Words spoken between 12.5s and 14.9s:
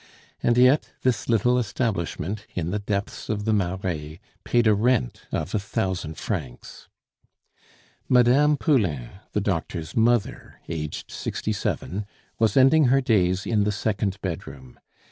ending her days in the second bedroom.